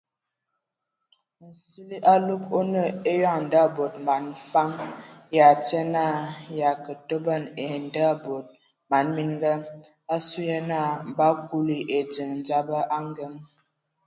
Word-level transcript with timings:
Nsili 1.47 1.97
alug 2.13 2.43
o 2.57 2.59
nə 2.73 2.83
eyɔŋ 3.11 3.37
nda 3.45 3.61
bod 3.75 3.93
man 4.07 4.25
fam 4.49 4.71
ya 5.37 5.47
tie 5.65 5.81
na 5.93 6.05
ya 6.59 6.71
kə 6.83 6.93
toban 7.07 7.43
ai 7.63 7.77
ndabod 7.85 8.45
man 8.89 9.05
mininga 9.15 9.53
asu 10.15 10.39
ye 10.49 10.57
na 10.69 10.79
bə 11.17 11.27
kuli 11.47 11.77
ediŋ 11.97 12.31
dzaba 12.45 12.79
a 12.95 12.97
ngəŋ. 13.07 13.33